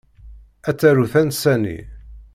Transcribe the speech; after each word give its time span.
Ad 0.69 0.75
taru 0.79 1.05
tansa-nni. 1.13 1.77